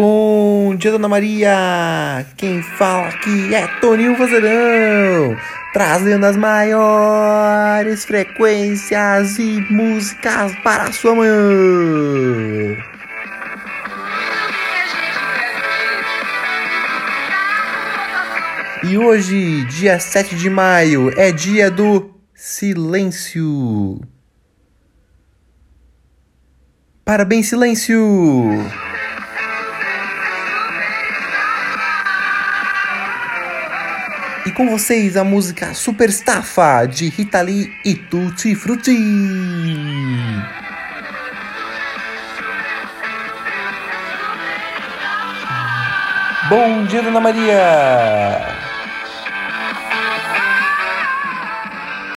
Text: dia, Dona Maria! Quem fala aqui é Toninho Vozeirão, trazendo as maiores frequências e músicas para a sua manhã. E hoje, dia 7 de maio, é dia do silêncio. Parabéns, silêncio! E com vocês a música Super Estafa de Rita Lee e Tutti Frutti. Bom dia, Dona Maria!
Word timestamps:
dia, 0.00 0.92
Dona 0.92 1.08
Maria! 1.08 2.24
Quem 2.36 2.62
fala 2.62 3.08
aqui 3.08 3.52
é 3.52 3.66
Toninho 3.80 4.16
Vozeirão, 4.16 5.36
trazendo 5.72 6.24
as 6.24 6.36
maiores 6.36 8.04
frequências 8.04 9.40
e 9.40 9.60
músicas 9.68 10.54
para 10.62 10.84
a 10.84 10.92
sua 10.92 11.16
manhã. 11.16 12.76
E 18.84 18.96
hoje, 18.96 19.64
dia 19.64 19.98
7 19.98 20.36
de 20.36 20.48
maio, 20.48 21.12
é 21.18 21.32
dia 21.32 21.72
do 21.72 22.14
silêncio. 22.36 24.00
Parabéns, 27.04 27.48
silêncio! 27.48 28.87
E 34.48 34.50
com 34.50 34.66
vocês 34.66 35.14
a 35.14 35.22
música 35.22 35.74
Super 35.74 36.08
Estafa 36.08 36.86
de 36.86 37.10
Rita 37.10 37.42
Lee 37.42 37.70
e 37.84 37.94
Tutti 37.94 38.54
Frutti. 38.54 38.96
Bom 46.48 46.86
dia, 46.86 47.02
Dona 47.02 47.20
Maria! 47.20 48.47